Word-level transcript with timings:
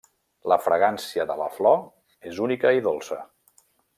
La 0.51 0.55
fragància 0.67 1.25
de 1.33 1.35
la 1.41 1.51
flor 1.59 1.85
és 2.33 2.41
única 2.47 2.75
i 2.79 2.83
dolça. 2.91 3.23